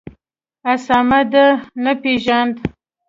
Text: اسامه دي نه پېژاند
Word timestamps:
اسامه 0.73 1.21
دي 1.31 1.45
نه 1.83 1.93
پېژاند 2.01 2.53